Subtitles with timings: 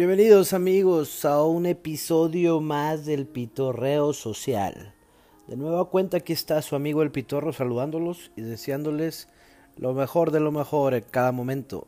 [0.00, 4.94] Bienvenidos amigos a un episodio más del Pitorreo Social.
[5.46, 9.28] De nueva cuenta aquí está su amigo el Pitorro saludándolos y deseándoles
[9.76, 11.86] lo mejor de lo mejor en cada momento.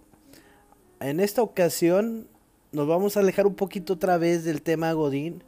[1.00, 2.29] En esta ocasión
[2.70, 5.42] nos vamos a alejar un poquito otra vez del tema Godín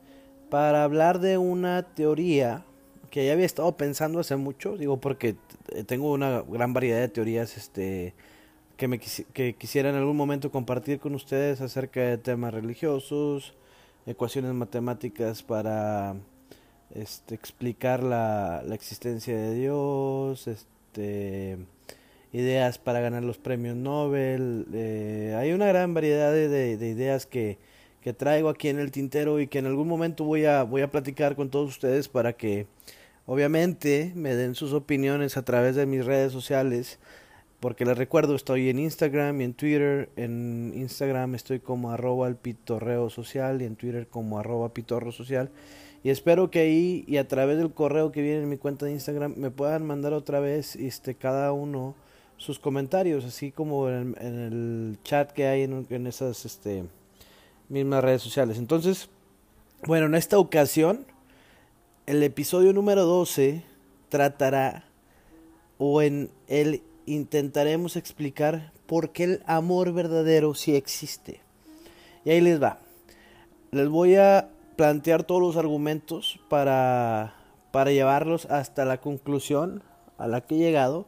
[0.48, 2.64] para hablar de una teoría
[3.10, 5.36] que ya había estado pensando hace mucho, digo porque
[5.84, 8.14] tengo una gran variedad de teorías este
[8.76, 13.54] que me que quisiera en algún momento compartir con ustedes acerca de temas religiosos,
[14.06, 16.16] ecuaciones matemáticas para
[16.94, 21.58] este, explicar la, la existencia de Dios, este,
[22.32, 24.66] ideas para ganar los premios Nobel.
[24.72, 27.58] Eh, hay una gran variedad de, de, ideas que,
[28.02, 30.90] que, traigo aquí en el tintero y que en algún momento voy a, voy a
[30.90, 32.66] platicar con todos ustedes para que
[33.26, 36.98] obviamente me den sus opiniones a través de mis redes sociales
[37.64, 40.10] porque les recuerdo, estoy en Instagram y en Twitter.
[40.16, 45.48] En Instagram estoy como arroba el pitorreo social y en Twitter como arroba pitorro social.
[46.02, 48.92] Y espero que ahí y a través del correo que viene en mi cuenta de
[48.92, 51.94] Instagram me puedan mandar otra vez este, cada uno
[52.36, 56.84] sus comentarios, así como en, el chat que hay en, en, esas este,
[57.70, 58.58] mismas redes sociales.
[58.58, 59.08] Entonces,
[59.86, 61.06] bueno, en esta ocasión,
[62.04, 63.62] el episodio número 12
[64.10, 64.84] tratará
[65.78, 71.40] o en el intentaremos explicar por qué el amor verdadero sí existe.
[72.24, 72.78] Y ahí les va.
[73.70, 77.34] Les voy a plantear todos los argumentos para,
[77.70, 79.82] para llevarlos hasta la conclusión
[80.18, 81.06] a la que he llegado.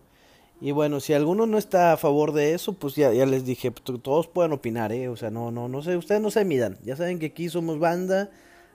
[0.61, 3.71] Y bueno, si alguno no está a favor de eso, pues ya, ya les dije,
[3.71, 5.09] todos pueden opinar, ¿eh?
[5.09, 6.79] O sea, no, no, no sé, ustedes no se midan.
[6.83, 8.31] Ya saben que aquí somos banda,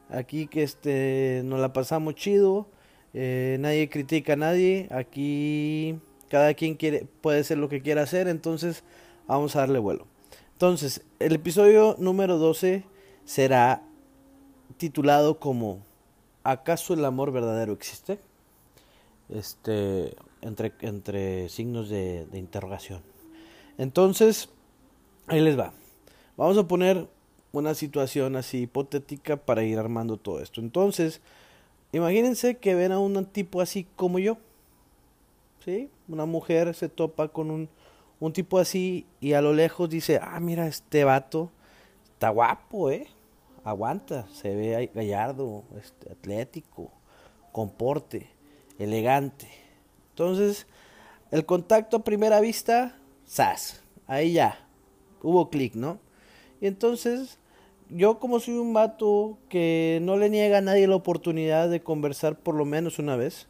[0.09, 2.67] aquí que este, nos la pasamos chido,
[3.13, 5.99] eh, nadie critica a nadie, aquí
[6.31, 8.85] cada quien quiere, puede ser lo que quiera hacer, entonces
[9.27, 10.07] vamos a darle vuelo.
[10.53, 12.85] Entonces, el episodio número 12
[13.25, 13.83] será
[14.77, 15.83] titulado como
[16.45, 18.17] ¿Acaso el amor verdadero existe?
[19.27, 23.01] Este, entre, entre signos de, de interrogación.
[23.77, 24.47] Entonces,
[25.27, 25.73] ahí les va.
[26.37, 27.09] Vamos a poner
[27.51, 30.61] una situación así hipotética para ir armando todo esto.
[30.61, 31.19] Entonces,
[31.91, 34.37] imagínense que ven a un tipo así como yo.
[35.63, 35.89] ¿Sí?
[36.07, 37.69] Una mujer se topa con un,
[38.19, 41.51] un tipo así y a lo lejos dice, ah, mira, este vato
[42.13, 43.07] está guapo, ¿eh?
[43.63, 46.91] Aguanta, se ve gallardo, este, atlético,
[47.51, 48.27] comporte,
[48.79, 49.47] elegante.
[50.09, 50.67] Entonces,
[51.31, 54.67] el contacto a primera vista, sas, ahí ya,
[55.21, 55.99] hubo clic, ¿no?
[56.59, 57.39] Y entonces,
[57.89, 62.37] yo como soy un vato que no le niega a nadie la oportunidad de conversar
[62.37, 63.47] por lo menos una vez,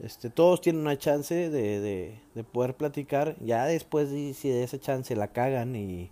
[0.00, 3.36] este, todos tienen una chance de, de, de poder platicar.
[3.40, 6.10] Ya después, de, si de esa chance la cagan y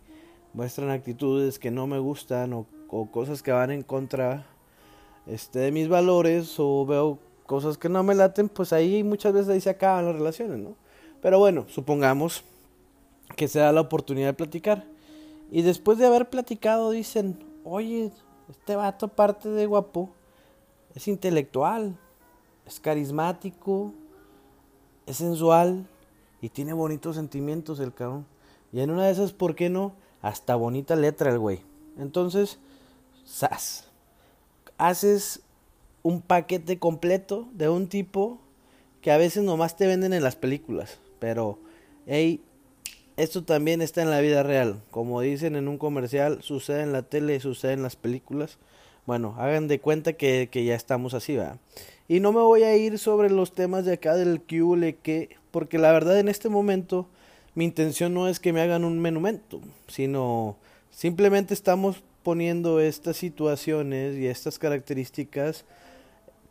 [0.55, 2.67] muestran actitudes que no me gustan o,
[3.11, 4.47] cosas que van en contra
[5.27, 9.49] este, de mis valores o veo cosas que no me laten, pues ahí muchas veces
[9.49, 10.77] ahí se acaban las relaciones, ¿no?
[11.23, 12.45] Pero bueno, supongamos
[13.35, 14.85] que se da la oportunidad de platicar.
[15.51, 18.11] Y después de haber platicado dicen, oye,
[18.51, 20.11] este vato aparte de guapo,
[20.95, 21.97] es intelectual,
[22.67, 23.93] es carismático,
[25.07, 25.87] es sensual
[26.41, 28.27] y tiene bonitos sentimientos el cabrón.
[28.73, 29.93] Y en una de esas, ¿por qué no?
[30.23, 31.61] Hasta bonita letra el güey.
[31.99, 32.59] Entonces,
[33.25, 33.89] sas.
[34.79, 35.41] Haces
[36.03, 38.39] un paquete completo de un tipo
[39.01, 40.99] que a veces nomás te venden en las películas.
[41.19, 41.59] Pero,
[42.07, 42.41] hey,
[43.17, 44.81] esto también está en la vida real.
[44.91, 48.59] Como dicen en un comercial, sucede en la tele, sucede en las películas.
[49.07, 51.59] Bueno, hagan de cuenta que, que ya estamos así, ¿verdad?
[52.09, 55.79] Y no me voy a ir sobre los temas de acá del QL que, porque
[55.79, 57.09] la verdad en este momento
[57.55, 60.57] mi intención no es que me hagan un menumento, sino
[60.91, 65.65] simplemente estamos poniendo estas situaciones y estas características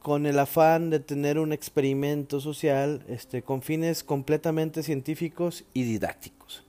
[0.02, 6.64] con el afán de tener un experimento social este, con fines completamente científicos y didácticos.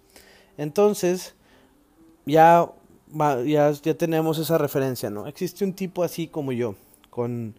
[0.58, 1.34] Entonces,
[2.26, 2.70] ya,
[3.44, 5.26] ya, ya tenemos esa referencia, ¿no?
[5.26, 6.74] Existe un tipo así como yo,
[7.10, 7.54] con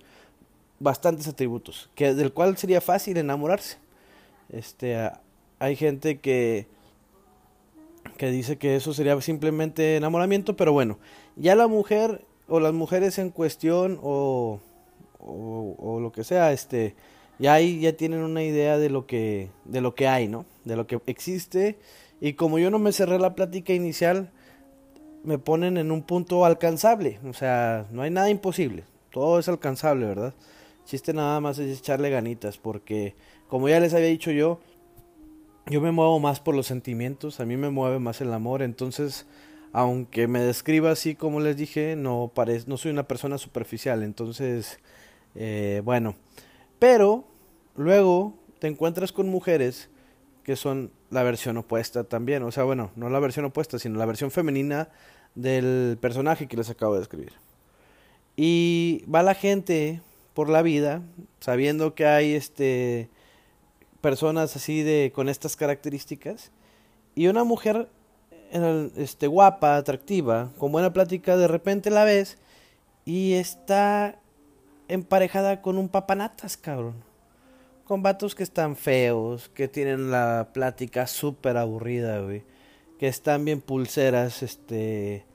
[0.79, 3.77] bastantes atributos, que del cual sería fácil enamorarse.
[4.50, 5.09] Este,
[5.59, 6.67] hay gente que
[8.17, 11.00] que dice que eso sería simplemente enamoramiento, pero bueno,
[11.35, 14.59] ya la mujer o las mujeres en cuestión o,
[15.19, 16.95] o, lo que sea, este,
[17.39, 20.45] ya ahí ya tienen una idea de lo que de lo que hay, ¿no?
[20.65, 21.77] De lo que existe
[22.21, 24.31] y como yo no me cerré la plática inicial,
[25.23, 30.05] me ponen en un punto alcanzable, o sea, no hay nada imposible, todo es alcanzable,
[30.05, 30.33] ¿verdad?
[30.85, 33.15] chiste nada más es echarle ganitas, porque
[33.47, 34.59] como ya les había dicho yo,
[35.67, 39.25] yo me muevo más por los sentimientos, a mí me mueve más el amor, entonces
[39.71, 44.79] aunque me describa así como les dije, no, parece, no soy una persona superficial, entonces,
[45.35, 46.15] eh, bueno,
[46.79, 47.23] pero
[47.75, 49.89] luego te encuentras con mujeres
[50.44, 54.06] que son la versión opuesta también, o sea, bueno, no la versión opuesta, sino la
[54.06, 54.90] versión femenina
[55.36, 57.34] del personaje que les acabo de describir.
[58.36, 60.01] Y va la gente
[60.34, 61.01] por la vida
[61.40, 63.10] sabiendo que hay este
[64.01, 66.51] personas así de con estas características
[67.16, 67.88] y una mujer
[68.98, 72.38] este, guapa, atractiva, con buena plática, de repente la ves
[73.06, 74.19] y está
[74.88, 77.12] emparejada con un papanatas, cabrón.
[77.85, 82.44] Con vatos que están feos, que tienen la plática súper aburrida, güey.
[82.97, 85.25] Que están bien pulseras, este,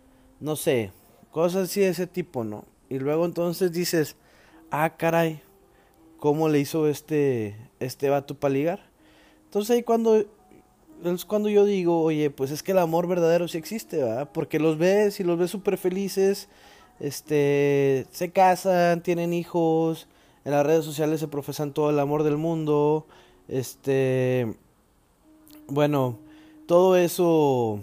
[0.40, 0.92] no sé,
[1.30, 2.64] cosas así de ese tipo, ¿no?
[2.88, 4.16] Y luego entonces dices,
[4.70, 5.42] ah, caray,
[6.18, 8.80] ¿cómo le hizo este, este vato para ligar?
[9.44, 10.24] Entonces ahí cuando
[11.04, 14.30] es cuando yo digo, oye, pues es que el amor verdadero sí existe, ¿verdad?
[14.32, 16.48] Porque los ves y los ves súper felices,
[17.00, 20.08] este, se casan, tienen hijos,
[20.44, 23.06] en las redes sociales se profesan todo el amor del mundo,
[23.48, 24.54] este,
[25.66, 26.18] bueno,
[26.66, 27.80] todo eso,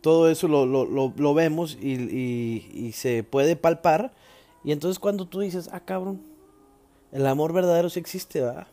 [0.00, 4.12] todo eso lo, lo, lo, vemos y, y, y se puede palpar,
[4.64, 6.20] y entonces cuando tú dices, ah, cabrón,
[7.12, 8.66] el amor verdadero sí existe, ¿verdad?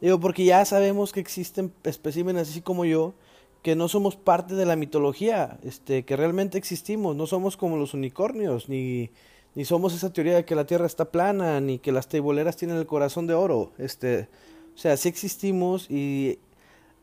[0.00, 3.14] Digo, porque ya sabemos que existen especímenes así como yo,
[3.62, 7.94] que no somos parte de la mitología, este, que realmente existimos, no somos como los
[7.94, 9.10] unicornios, ni,
[9.58, 12.76] ni somos esa teoría de que la Tierra está plana, ni que las teiboleras tienen
[12.76, 14.28] el corazón de oro, este,
[14.72, 16.38] o sea, sí existimos y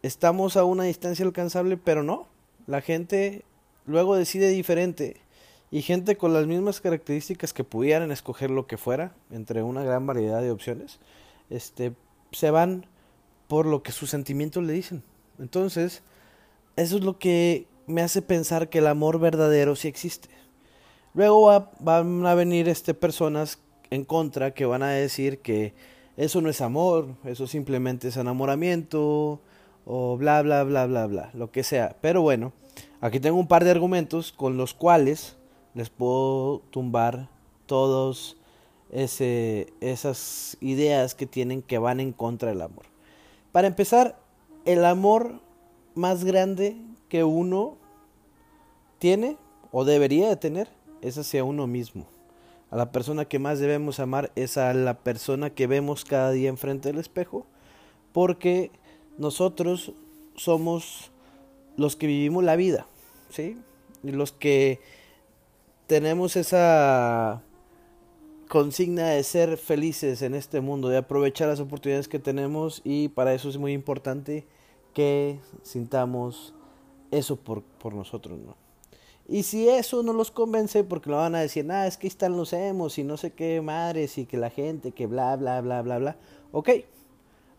[0.03, 2.29] estamos a una distancia alcanzable, pero no,
[2.65, 3.43] la gente
[3.85, 5.17] luego decide diferente
[5.69, 10.07] y gente con las mismas características que pudieran escoger lo que fuera entre una gran
[10.07, 10.99] variedad de opciones,
[11.49, 11.91] este,
[12.31, 12.85] se van
[13.49, 15.03] por lo que sus sentimientos le dicen.
[15.39, 16.03] Entonces,
[16.77, 20.29] eso es lo que me hace pensar que el amor verdadero sí existe.
[21.15, 23.59] Luego van a venir este, personas
[23.89, 25.73] en contra que van a decir que
[26.17, 29.39] eso no es amor, eso simplemente es enamoramiento,
[29.85, 31.95] o bla, bla, bla, bla, bla, lo que sea.
[32.01, 32.51] Pero bueno,
[33.00, 35.38] aquí tengo un par de argumentos con los cuales
[35.73, 37.29] les puedo tumbar
[37.65, 38.38] todos
[38.91, 42.85] ese, esas ideas que tienen que van en contra del amor.
[43.53, 44.19] Para empezar,
[44.65, 45.39] el amor
[45.94, 46.75] más grande
[47.07, 47.77] que uno
[49.00, 49.38] tiene
[49.71, 50.67] o debería de tener
[51.05, 52.07] es hacia uno mismo.
[52.71, 56.49] A la persona que más debemos amar es a la persona que vemos cada día
[56.49, 57.45] enfrente del espejo,
[58.11, 58.71] porque
[59.17, 59.93] nosotros
[60.35, 61.11] somos
[61.77, 62.87] los que vivimos la vida,
[63.29, 63.57] ¿sí?
[64.03, 64.79] Y los que
[65.87, 67.43] tenemos esa
[68.49, 73.33] consigna de ser felices en este mundo, de aprovechar las oportunidades que tenemos y para
[73.33, 74.47] eso es muy importante
[74.93, 76.53] que sintamos
[77.11, 78.64] eso por, por nosotros, ¿no?
[79.27, 82.38] Y si eso no los convence, porque lo van a decir, ah, es que están
[82.38, 85.81] los hemos y no sé qué madres y que la gente, que bla, bla, bla,
[85.81, 86.16] bla, bla.
[86.51, 86.69] Ok,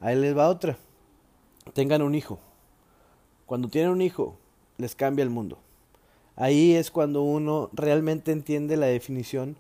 [0.00, 0.78] ahí les va otra.
[1.72, 2.38] Tengan un hijo.
[3.46, 4.36] Cuando tienen un hijo,
[4.78, 5.58] les cambia el mundo.
[6.36, 9.56] Ahí es cuando uno realmente entiende la definición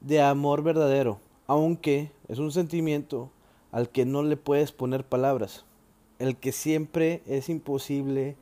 [0.00, 3.30] de amor verdadero, aunque es un sentimiento
[3.70, 5.64] al que no le puedes poner palabras,
[6.18, 8.36] el que siempre es imposible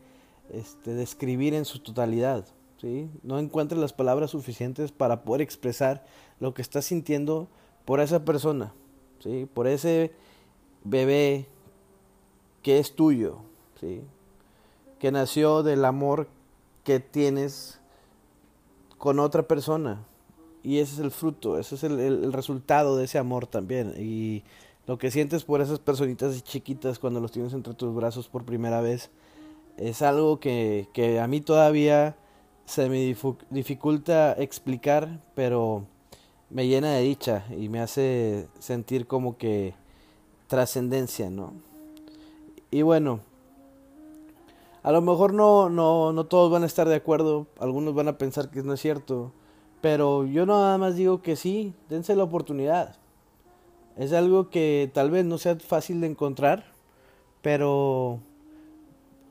[0.52, 2.46] este, describir en su totalidad.
[3.22, 6.04] No encuentres las palabras suficientes para poder expresar
[6.40, 7.48] lo que estás sintiendo
[7.84, 8.74] por esa persona,
[9.20, 9.48] ¿sí?
[9.52, 10.12] por ese
[10.84, 11.46] bebé
[12.62, 13.38] que es tuyo,
[13.80, 14.02] ¿sí?
[14.98, 16.28] que nació del amor
[16.82, 17.80] que tienes
[18.98, 20.04] con otra persona.
[20.62, 23.94] Y ese es el fruto, ese es el, resultado de ese amor también.
[23.98, 24.44] Y
[24.86, 28.80] lo que sientes por esas personitas chiquitas cuando los tienes entre tus brazos por primera
[28.80, 29.10] vez
[29.76, 32.16] es algo que, que a mí todavía
[32.64, 33.14] se me
[33.50, 35.86] dificulta explicar, pero
[36.50, 39.74] me llena de dicha y me hace sentir como que
[40.46, 41.52] trascendencia, ¿no?
[42.70, 43.20] Y bueno,
[44.82, 48.18] a lo mejor no, no, no todos van a estar de acuerdo, algunos van a
[48.18, 49.32] pensar que no es cierto,
[49.80, 52.96] pero yo nada más digo que sí, dense la oportunidad.
[53.96, 56.72] Es algo que tal vez no sea fácil de encontrar,
[57.42, 58.20] pero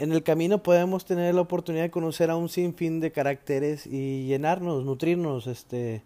[0.03, 4.25] en el camino podemos tener la oportunidad de conocer a un sinfín de caracteres y
[4.25, 6.03] llenarnos, nutrirnos, este,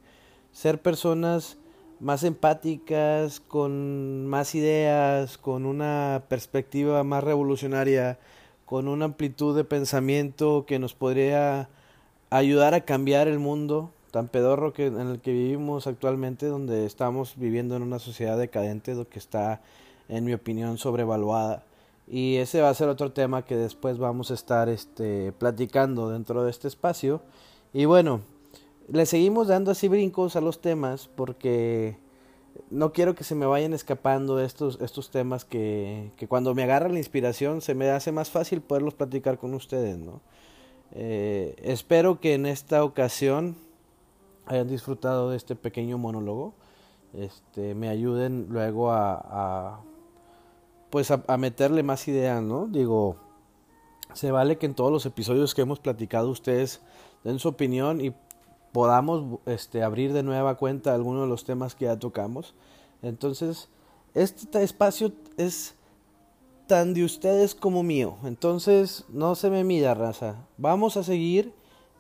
[0.52, 1.58] ser personas
[2.00, 8.20] más empáticas, con más ideas, con una perspectiva más revolucionaria,
[8.68, 11.68] con una amplitud de pensamiento que nos podría
[12.30, 17.34] ayudar a cambiar el mundo tan pedorro que en el que vivimos actualmente, donde estamos
[17.36, 19.62] viviendo en una sociedad decadente, lo que está,
[20.08, 21.64] en mi opinión, sobrevaluada.
[22.08, 26.44] Y ese va a ser otro tema que después vamos a estar este, platicando dentro
[26.44, 27.22] de este espacio.
[27.74, 28.22] Y bueno,
[28.88, 31.98] le seguimos dando así brincos a los temas porque
[32.70, 36.88] no quiero que se me vayan escapando estos, estos temas que, que cuando me agarra
[36.88, 40.22] la inspiración se me hace más fácil poderlos platicar con ustedes, ¿no?
[40.94, 43.58] Eh, espero que en esta ocasión
[44.46, 46.54] hayan disfrutado de este pequeño monólogo.
[47.14, 49.82] Este, me ayuden luego a, a
[50.90, 52.68] pues a, meterle más ideas, ¿no?
[52.68, 53.18] Digo,
[54.14, 56.82] se vale que en todos los episodios que hemos platicado ustedes
[57.24, 58.14] den su opinión y
[58.72, 62.54] podamos este, abrir de nueva cuenta algunos de los temas que ya tocamos.
[63.02, 63.70] Entonces,
[64.14, 65.76] este espacio es
[66.68, 68.18] tan de ustedes como mío.
[68.24, 70.48] Entonces, no se me mida, raza.
[70.58, 71.54] Vamos a seguir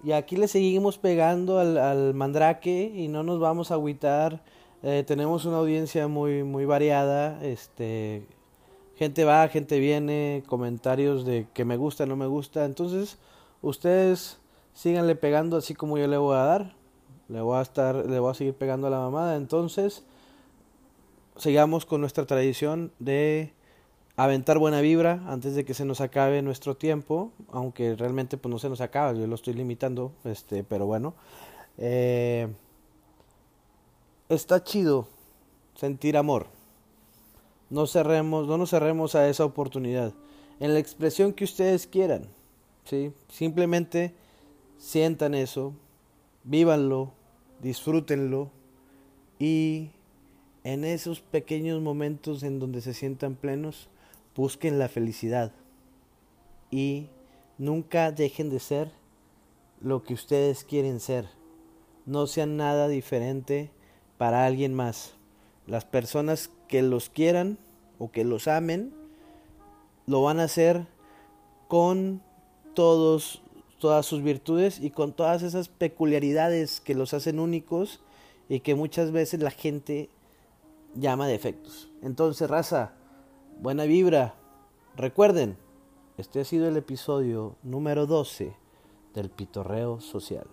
[0.03, 4.44] y aquí le seguimos pegando al, al mandrake y no nos vamos a agüitar.
[4.84, 7.44] Eh, tenemos una audiencia muy, muy variada.
[7.44, 8.27] Este,
[8.98, 12.66] gente va, gente viene, comentarios de que me gusta, no me gusta.
[12.66, 13.18] Entonces,
[13.62, 14.39] ustedes
[14.74, 16.75] síganle pegando así como yo le voy a dar.
[17.30, 19.36] Le voy a estar, le voy a seguir pegando a la mamada.
[19.36, 20.04] Entonces,
[21.36, 23.54] sigamos con nuestra tradición de
[24.16, 28.58] aventar buena vibra antes de que se nos acabe nuestro tiempo, aunque realmente pues no
[28.58, 31.13] se nos acaba, yo lo estoy limitando, este, pero bueno.
[31.77, 32.48] Eh,
[34.30, 35.08] está chido
[35.75, 36.57] sentir amor.
[37.70, 40.14] No cerremos, no nos cerremos a esa oportunidad.
[40.60, 42.30] En la expresión que ustedes quieran,
[42.86, 43.12] ¿sí?
[43.30, 44.14] Simplemente
[44.78, 45.74] sientan eso,
[46.44, 47.12] vívanlo,
[47.62, 48.50] disfrútenlo
[49.40, 49.90] y
[50.64, 53.90] en esos pequeños momentos en donde se sientan plenos,
[54.36, 55.52] busquen la felicidad
[56.72, 57.10] y
[57.58, 58.92] nunca dejen de ser
[59.82, 61.26] lo que ustedes quieren ser.
[62.06, 63.72] No sean nada diferente
[64.18, 65.14] para alguien más.
[65.68, 67.58] Las personas que los quieran
[68.00, 68.94] o que los amen
[70.06, 70.88] lo van a hacer
[71.68, 72.22] con
[72.74, 73.42] todos
[73.80, 78.00] todas sus virtudes y con todas esas peculiaridades que los hacen únicos
[78.50, 80.10] y que muchas veces la gente
[80.96, 81.90] llama defectos.
[82.02, 82.94] Entonces, raza,
[83.62, 84.36] buena vibra.
[84.96, 85.58] Recuerden,
[86.18, 88.56] este ha sido el episodio número 12
[89.14, 90.48] del Pitorreo Social.